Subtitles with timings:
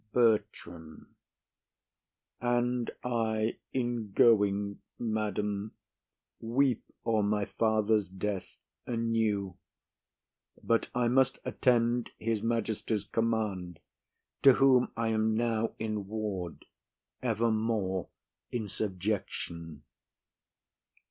[0.13, 1.13] BERTRAM.
[2.41, 5.73] And I in going, madam,
[6.39, 9.57] weep o'er my father's death anew;
[10.63, 13.79] but I must attend his majesty's command,
[14.41, 16.65] to whom I am now in ward,
[17.21, 18.07] evermore
[18.51, 19.83] in subjection.